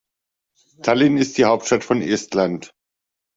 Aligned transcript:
Tallinn 0.81 1.17
ist 1.17 1.37
die 1.37 1.45
Hauptstadt 1.45 1.83
von 1.83 2.01
Estland. 2.01 2.73